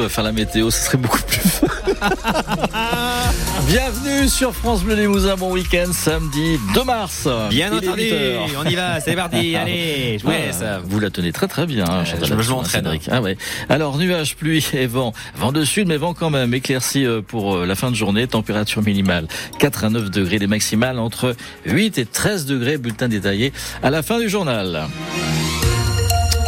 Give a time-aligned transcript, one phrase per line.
[0.00, 1.40] surtout faire la météo, ce serait beaucoup plus
[3.68, 7.28] Bienvenue sur France Bleu Limousin, bon week-end, samedi 2 mars.
[7.50, 8.10] Bien entendu,
[8.58, 10.62] on y va, c'est parti, allez, je vous laisse.
[10.84, 12.98] Vous la tenez très très bien, euh, je, me m'entraîne.
[13.10, 13.36] Ah ouais.
[13.68, 15.12] Alors, nuages, pluie et vent.
[15.36, 16.54] Vent de sud, mais vent quand même.
[16.54, 18.26] Éclairci euh, pour euh, la fin de journée.
[18.26, 19.28] Température minimale
[19.58, 20.38] 4 à 9 degrés.
[20.38, 21.36] Les maximales entre
[21.66, 22.78] 8 et 13 degrés.
[22.78, 24.88] Bulletin détaillé à la fin du journal.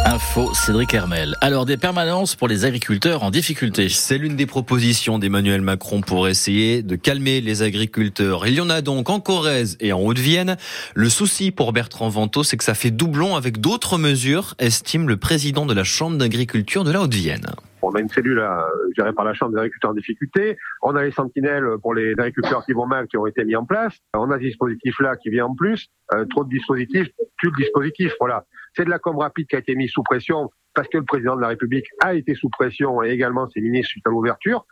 [0.05, 1.35] Info Cédric Hermel.
[1.39, 3.87] Alors des permanences pour les agriculteurs en difficulté.
[3.87, 8.45] C'est l'une des propositions d'Emmanuel Macron pour essayer de calmer les agriculteurs.
[8.45, 10.57] Il y en a donc en Corrèze et en Haute-Vienne.
[10.93, 15.15] Le souci pour Bertrand Vento, c'est que ça fait doublon avec d'autres mesures, estime le
[15.15, 17.45] président de la Chambre d'agriculture de la Haute-Vienne.
[17.81, 18.61] On a une cellule euh,
[18.97, 20.57] gérée par la Chambre des agriculteurs en difficulté.
[20.81, 23.65] On a les sentinelles pour les agriculteurs qui vont mal qui ont été mis en
[23.65, 23.93] place.
[24.13, 25.87] On a ce dispositif-là qui vient en plus.
[26.13, 28.13] Euh, trop de dispositifs, plus de dispositifs.
[28.19, 28.45] Voilà.
[28.75, 31.35] C'est de la com rapide qui a été mise sous pression parce que le président
[31.35, 34.65] de la République a été sous pression et également ses ministres suite à l'ouverture.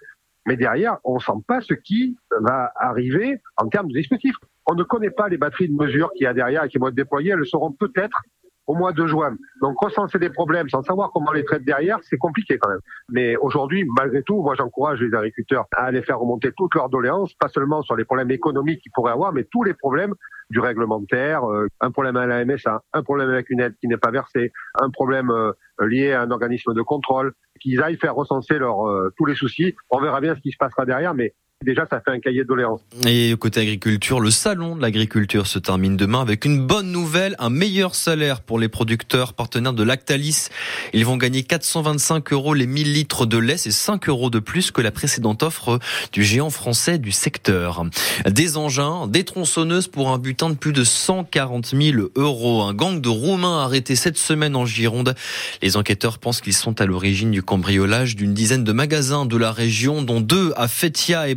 [0.47, 4.35] Mais derrière, on ne sent pas ce qui va arriver en termes de dispositifs.
[4.65, 6.87] On ne connaît pas les batteries de mesures qu'il y a derrière et qui vont
[6.87, 7.31] être déployées.
[7.31, 8.19] Elles le seront peut-être
[8.67, 9.35] au mois de juin.
[9.61, 12.79] Donc recenser des problèmes sans savoir comment les traiter derrière, c'est compliqué quand même.
[13.09, 17.33] Mais aujourd'hui, malgré tout, moi j'encourage les agriculteurs à aller faire remonter toutes leurs doléances,
[17.33, 20.13] pas seulement sur les problèmes économiques qu'ils pourraient avoir, mais tous les problèmes
[20.51, 23.97] du réglementaire, euh, un problème à la MSA, un problème avec une aide qui n'est
[23.97, 28.59] pas versée, un problème euh, lié à un organisme de contrôle, qu'ils aillent faire recenser
[28.59, 29.75] leurs euh, tous les soucis.
[29.89, 31.33] On verra bien ce qui se passera derrière, mais
[31.63, 32.81] Déjà, ça fait un cahier de doléances.
[33.05, 37.51] Et côté agriculture, le salon de l'agriculture se termine demain avec une bonne nouvelle, un
[37.51, 40.47] meilleur salaire pour les producteurs partenaires de Lactalis.
[40.93, 44.71] Ils vont gagner 425 euros les 1000 litres de lait, c'est 5 euros de plus
[44.71, 45.77] que la précédente offre
[46.11, 47.85] du géant français du secteur.
[48.25, 52.63] Des engins, des tronçonneuses pour un butin de plus de 140 000 euros.
[52.63, 55.13] Un gang de Roumains arrêté cette semaine en Gironde.
[55.61, 59.51] Les enquêteurs pensent qu'ils sont à l'origine du cambriolage d'une dizaine de magasins de la
[59.51, 61.35] région, dont deux à Fétia et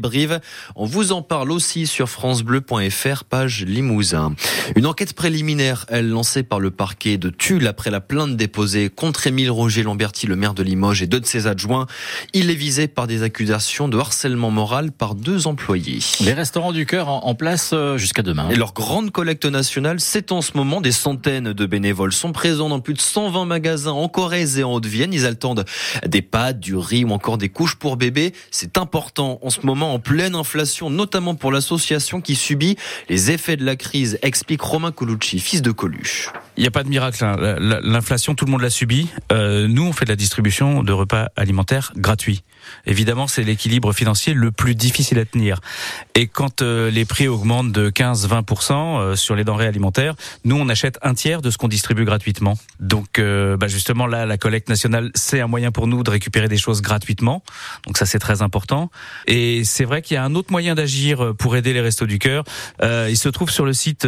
[0.77, 4.35] On vous en parle aussi sur francebleu.fr, page Limousin.
[4.77, 9.27] Une enquête préliminaire, elle, lancée par le parquet de Tulle après la plainte déposée contre
[9.27, 11.87] Émile Roger Lamberti, le maire de Limoges, et deux de ses adjoints.
[12.33, 15.99] Il est visé par des accusations de harcèlement moral par deux employés.
[16.21, 18.49] Les restaurants du cœur en place euh, jusqu'à demain.
[18.51, 20.81] Et leur grande collecte nationale, c'est en ce moment.
[20.81, 24.75] Des centaines de bénévoles sont présents dans plus de 120 magasins en Corrèze et en
[24.75, 25.13] Haute-Vienne.
[25.13, 25.65] Ils attendent
[26.07, 28.33] des pâtes, du riz ou encore des couches pour bébés.
[28.51, 32.77] C'est important en ce moment en pleine inflation, notamment pour l'association qui subit
[33.09, 36.31] les effets de la crise, explique Romain Colucci, fils de Coluche.
[36.57, 37.25] Il n'y a pas de miracle.
[37.25, 37.37] Hein.
[37.83, 39.09] L'inflation, tout le monde l'a subi.
[39.33, 42.45] Euh, nous, on fait de la distribution de repas alimentaires gratuits.
[42.87, 45.61] Évidemment, c'est l'équilibre financier le plus difficile à tenir.
[46.15, 50.69] Et quand euh, les prix augmentent de 15-20% euh, sur les denrées alimentaires, nous, on
[50.69, 52.57] achète un tiers de ce qu'on distribue gratuitement.
[52.79, 56.57] Donc, bah justement, là, la collecte nationale, c'est un moyen pour nous de récupérer des
[56.57, 57.43] choses gratuitement.
[57.87, 58.91] Donc ça, c'est très important.
[59.27, 62.19] Et c'est vrai qu'il y a un autre moyen d'agir pour aider les Restos du
[62.19, 62.45] Cœur.
[62.83, 64.07] il se trouve sur le site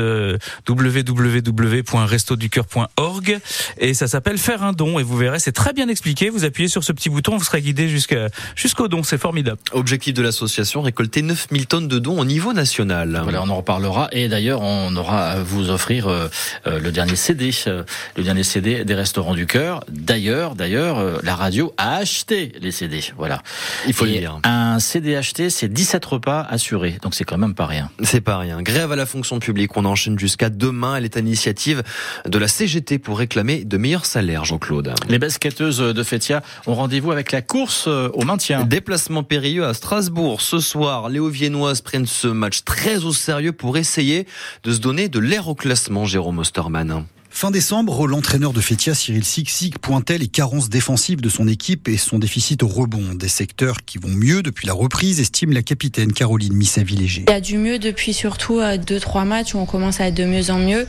[0.68, 3.38] www.resto ducoeur.org
[3.78, 6.28] et ça s'appelle faire un don et vous verrez c'est très bien expliqué.
[6.30, 9.58] Vous appuyez sur ce petit bouton, vous serez guidé jusqu'à jusqu'au don, c'est formidable.
[9.72, 13.20] Objectif de l'association récolter 9000 tonnes de dons au niveau national.
[13.22, 16.28] Voilà, on en reparlera et d'ailleurs on aura à vous offrir euh,
[16.66, 17.84] euh, le dernier CD, euh,
[18.16, 19.84] le dernier CD des restaurants du cœur.
[19.88, 23.00] D'ailleurs, d'ailleurs la radio a acheté les CD.
[23.16, 23.42] Voilà.
[23.86, 24.40] Il faut le dire.
[24.44, 26.96] Un CD acheté, c'est 17 repas assurés.
[27.02, 27.90] Donc c'est quand même pas rien.
[28.02, 28.62] C'est pas rien.
[28.62, 31.82] Grève à la fonction publique, on enchaîne jusqu'à demain, elle est à l'initiative
[32.26, 34.94] de la CGT pour réclamer de meilleurs salaires, Jean-Claude.
[35.10, 38.64] Les basketteuses de Fétia ont rendez-vous avec la course euh, au maintien.
[38.64, 40.40] Déplacement périlleux à Strasbourg.
[40.40, 44.26] Ce soir, les Viennoises prennent ce match très au sérieux pour essayer
[44.62, 47.04] de se donner de l'air au classement, Jérôme Ostermann.
[47.36, 51.98] Fin décembre, l'entraîneur de Fétia, Cyril Siksik, pointait les carences défensives de son équipe et
[51.98, 53.12] son déficit au rebond.
[53.12, 57.26] Des secteurs qui vont mieux depuis la reprise, estime la capitaine Caroline Missavi-Léger.
[57.28, 60.14] Il y a du mieux depuis surtout 2-3 euh, matchs où on commence à être
[60.14, 60.86] de mieux en mieux.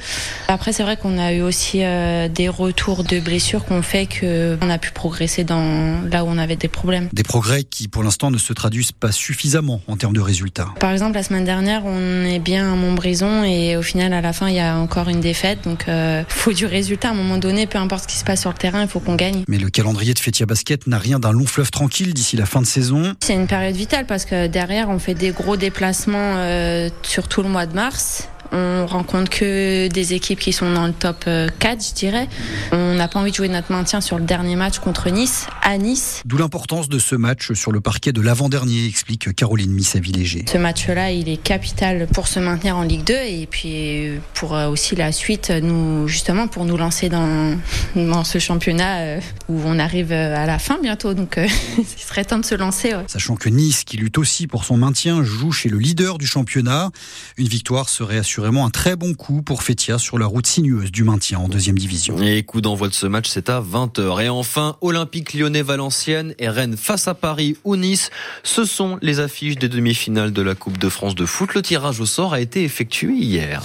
[0.48, 4.08] Après, c'est vrai qu'on a eu aussi euh, des retours de blessures qui ont fait
[4.08, 7.10] qu'on a pu progresser dans là où on avait des problèmes.
[7.12, 10.70] Des progrès qui, pour l'instant, ne se traduisent pas suffisamment en termes de résultats.
[10.80, 14.32] Par exemple, la semaine dernière, on est bien à Montbrison et au final, à la
[14.32, 15.66] fin, il y a encore une défaite.
[15.66, 18.42] Donc, euh, faut du résultat à un moment donné, peu importe ce qui se passe
[18.42, 19.44] sur le terrain, il faut qu'on gagne.
[19.48, 22.62] Mais le calendrier de Fétia Basket n'a rien d'un long fleuve tranquille d'ici la fin
[22.62, 23.16] de saison.
[23.22, 27.44] C'est une période vitale parce que derrière, on fait des gros déplacements euh, sur tout
[27.44, 31.28] le mois de mars On rencontre que des équipes qui sont dans le top 4,
[31.28, 32.28] euh, je dirais.
[32.72, 35.78] On n'a pas envie de jouer notre maintien sur le dernier match contre Nice, à
[35.78, 36.22] Nice.
[36.26, 40.46] D'où l'importance de ce match sur le parquet de l'avant-dernier, explique Caroline Missavi-Léger.
[40.52, 44.68] Ce match-là, il est capital pour se maintenir en Ligue 2 et puis pour euh,
[44.70, 47.58] aussi la suite, nous, justement, pour nous lancer dans,
[47.96, 51.14] dans ce championnat euh, où on arrive à la fin bientôt.
[51.14, 51.40] Donc,
[51.78, 52.94] il serait temps de se lancer.
[53.08, 56.92] Sachant que Nice, qui lutte aussi pour son maintien, joue chez le leader du championnat.
[57.38, 61.04] Une victoire serait assurément un très bon coup pour Fétia sur la route sinueuse du
[61.04, 62.22] maintien en deuxième division.
[62.22, 64.24] Et coup d'envoi de ce match, c'est à 20h.
[64.24, 68.12] Et enfin, Olympique lyonnais Valenciennes et Rennes face à Paris ou Nice.
[68.44, 71.56] Ce sont les affiches des demi-finales de la Coupe de France de foot.
[71.56, 73.64] Le tirage au sort a été effectué hier.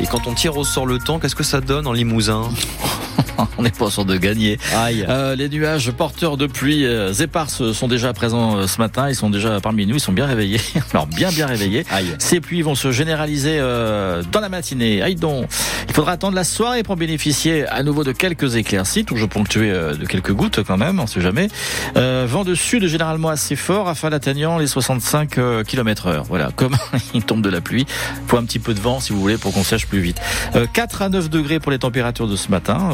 [0.00, 2.50] Et quand on tire au sort le temps, qu'est-ce que ça donne en Limousin?
[3.58, 4.58] on n'est pas sûr de gagner.
[4.74, 5.04] Aïe.
[5.08, 9.08] Euh, les nuages porteurs de pluie euh, éparses sont déjà présents euh, ce matin.
[9.08, 9.96] Ils sont déjà parmi nous.
[9.96, 10.60] Ils sont bien réveillés.
[10.92, 11.84] Alors bien bien réveillés.
[11.90, 12.14] Aïe.
[12.18, 15.02] Ces pluies vont se généraliser euh, dans la matinée.
[15.02, 15.46] Aïe donc.
[15.88, 19.94] Il faudra attendre la soirée pour bénéficier à nouveau de quelques éclaircies, toujours ponctuées euh,
[19.94, 21.00] de quelques gouttes quand même.
[21.00, 21.48] On sait jamais.
[21.96, 26.24] Euh, vent de sud généralement assez fort, afin d'atteignant les 65 km heure.
[26.24, 26.50] Voilà.
[26.56, 26.76] Comme
[27.14, 27.86] il tombe de la pluie,
[28.26, 30.20] faut un petit peu de vent si vous voulez pour qu'on sèche plus vite.
[30.72, 32.90] 4 à 9 degrés pour les températures de ce matin.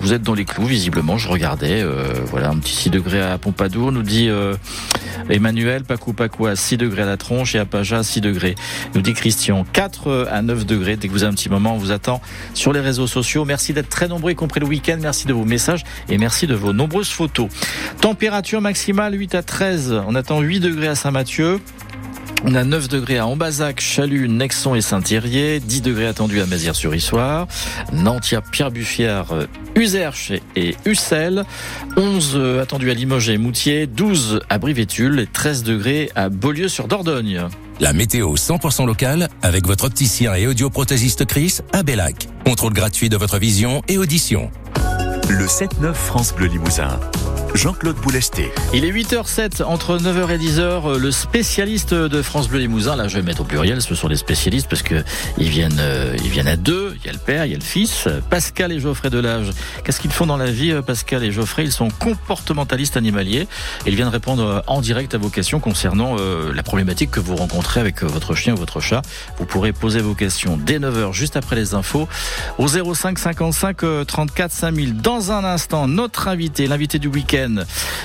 [0.00, 1.18] Vous êtes dans les clous visiblement.
[1.18, 1.84] Je regardais.
[2.30, 4.28] voilà un petit 6 degrés à Pompadour, nous dit
[5.30, 5.84] Emmanuel.
[5.84, 8.54] Pacou Pacou à 6 degrés à la tronche et à Paja 6 degrés.
[8.94, 9.64] Nous dit Christian.
[9.72, 10.96] 4 à 9 degrés.
[10.96, 12.20] Dès que vous avez un petit moment, on vous attend
[12.54, 13.44] sur les réseaux sociaux.
[13.44, 14.98] Merci d'être très nombreux, y compris le week-end.
[15.00, 17.48] Merci de vos messages et merci de vos nombreuses photos.
[18.00, 20.02] Température maximale 8 à 13.
[20.06, 21.60] On attend 8 degrés à Saint-Mathieu.
[22.44, 27.48] On a 9 degrés à Ambazac, Chalut, Nexon et Saint-Thierry, 10 degrés attendus à Mézières-sur-Issoire,
[27.92, 29.26] Nantia, Pierre-Buffière,
[29.74, 31.44] Userche et Ussel,
[31.96, 37.48] 11 attendus à Limoges et Moutier, 12 à Brivétul et 13 degrés à Beaulieu-sur-Dordogne.
[37.80, 42.28] La météo 100% locale avec votre opticien et audioprothésiste Chris à Bellac.
[42.44, 44.50] Contrôle gratuit de votre vision et audition.
[45.28, 46.98] Le 7-9 France Bleu Limousin.
[47.58, 48.52] Jean-Claude Boulesté.
[48.72, 53.16] Il est 8h07, entre 9h et 10h, le spécialiste de France Bleu Limousin, là je
[53.16, 55.02] vais mettre au pluriel, ce sont les spécialistes parce que
[55.38, 57.58] ils viennent, euh, ils viennent à deux, il y a le père, il y a
[57.58, 59.50] le fils, Pascal et Geoffrey Delage.
[59.82, 61.64] Qu'est-ce qu'ils font dans la vie, euh, Pascal et Geoffrey?
[61.64, 63.48] Ils sont comportementalistes animaliers
[63.86, 67.80] ils viennent répondre euh, en direct à vos questions concernant la problématique que vous rencontrez
[67.80, 69.02] avec votre chien ou votre chat.
[69.38, 72.08] Vous pourrez poser vos questions dès 9h, juste après les infos,
[72.58, 74.96] au 05 55 34 5000.
[74.96, 77.47] Dans un instant, notre invité, l'invité du week-end,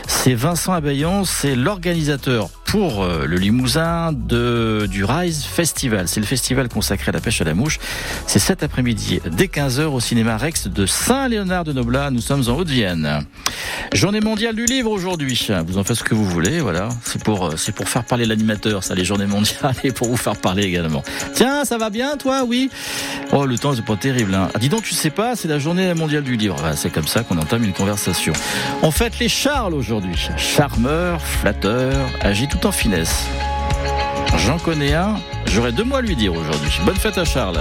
[0.07, 6.07] c'est Vincent Abayon, c'est l'organisateur pour euh, le Limousin du Rise Festival.
[6.07, 7.77] C'est le festival consacré à la pêche à la mouche.
[8.25, 12.09] C'est cet après-midi, dès 15h, au cinéma Rex de Saint-Léonard de Noblat.
[12.09, 13.27] Nous sommes en Haute-Vienne.
[13.93, 15.47] Journée mondiale du livre aujourd'hui.
[15.67, 16.89] Vous en faites ce que vous voulez, voilà.
[17.03, 20.17] C'est pour, euh, c'est pour faire parler l'animateur, ça, les journées mondiales, et pour vous
[20.17, 21.03] faire parler également.
[21.35, 22.71] Tiens, ça va bien, toi, oui?
[23.33, 24.49] Oh, le temps, c'est pas terrible, hein.
[24.55, 26.59] Ah, dis donc, tu sais pas, c'est la journée mondiale du livre.
[26.75, 28.33] c'est comme ça qu'on entame une conversation.
[28.81, 30.15] On fête les Charles aujourd'hui.
[30.37, 33.27] Charmeur, flatteur, agit en finesse.
[34.37, 35.15] J'en connais un,
[35.45, 36.79] j'aurais deux mois à lui dire aujourd'hui.
[36.85, 37.59] Bonne fête à Charles.